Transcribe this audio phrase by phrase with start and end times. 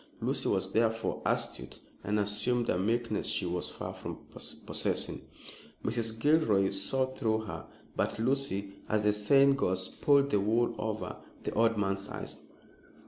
[0.19, 4.17] Lucy was therefore astute and assumed a meekness she was far from
[4.65, 5.21] possessing.
[5.85, 6.17] Mrs.
[6.17, 11.51] Gilroy saw through her, but Lucy as the saying goes pulled the wool over the
[11.53, 12.39] old man's eyes.